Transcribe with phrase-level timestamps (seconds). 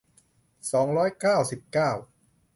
[0.71, 1.91] สองร้อยเก้าสิบเก้า